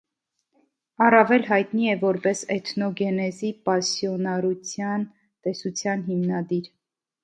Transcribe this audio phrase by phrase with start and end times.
[1.07, 6.77] Առավել հայտնի է որպես էթնոգենեզի պասիոնարության տեսության հիմնադիր։